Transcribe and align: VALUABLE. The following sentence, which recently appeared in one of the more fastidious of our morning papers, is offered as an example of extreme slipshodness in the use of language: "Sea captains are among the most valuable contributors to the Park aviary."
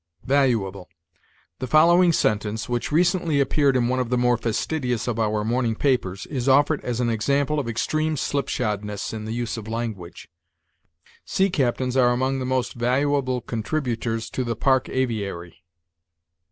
VALUABLE. 0.25 0.89
The 1.59 1.67
following 1.67 2.11
sentence, 2.11 2.67
which 2.67 2.91
recently 2.91 3.39
appeared 3.39 3.77
in 3.77 3.87
one 3.87 3.99
of 3.99 4.09
the 4.09 4.17
more 4.17 4.35
fastidious 4.35 5.07
of 5.07 5.19
our 5.19 5.43
morning 5.43 5.75
papers, 5.75 6.25
is 6.25 6.49
offered 6.49 6.81
as 6.83 6.99
an 6.99 7.11
example 7.11 7.59
of 7.59 7.69
extreme 7.69 8.15
slipshodness 8.15 9.13
in 9.13 9.25
the 9.25 9.31
use 9.31 9.57
of 9.57 9.67
language: 9.67 10.27
"Sea 11.23 11.51
captains 11.51 11.95
are 11.95 12.09
among 12.13 12.39
the 12.39 12.45
most 12.47 12.73
valuable 12.73 13.41
contributors 13.41 14.27
to 14.31 14.43
the 14.43 14.55
Park 14.55 14.89
aviary." 14.89 15.63